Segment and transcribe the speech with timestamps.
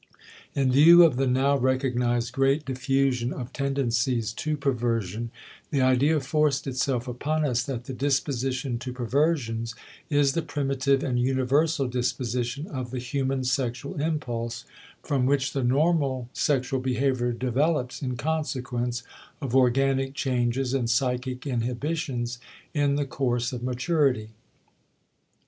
[0.55, 5.29] In view of the now recognized great diffusion of tendencies to perversion
[5.69, 9.75] the idea forced itself upon us that the disposition to perversions
[10.09, 14.65] is the primitive and universal disposition of the human sexual impulse,
[15.03, 19.03] from which the normal sexual behavior develops in consequence
[19.39, 22.39] of organic changes and psychic inhibitions
[22.73, 24.29] in the course of maturity.